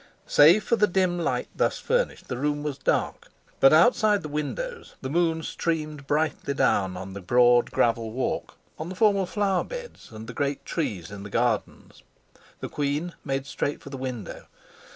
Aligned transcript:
Save 0.25 0.63
for 0.63 0.77
the 0.77 0.87
dim 0.87 1.19
light 1.19 1.47
thus 1.55 1.77
furnished, 1.77 2.27
the 2.27 2.35
room 2.39 2.63
was 2.63 2.79
dark. 2.79 3.29
But 3.59 3.71
outside 3.71 4.23
the 4.23 4.27
windows 4.29 4.95
the 5.03 5.11
moon 5.11 5.43
streamed 5.43 6.07
brightly 6.07 6.55
down 6.55 6.97
on 6.97 7.13
the 7.13 7.21
broad 7.21 7.69
gravel 7.69 8.09
walk, 8.09 8.57
on 8.79 8.89
the 8.89 8.95
formal 8.95 9.27
flower 9.27 9.63
beds, 9.63 10.09
and 10.11 10.25
the 10.25 10.33
great 10.33 10.65
trees 10.65 11.11
in 11.11 11.21
the 11.21 11.29
gardens. 11.29 12.01
The 12.61 12.67
queen 12.67 13.13
made 13.23 13.45
straight 13.45 13.79
for 13.79 13.91
the 13.91 13.95
window. 13.95 14.47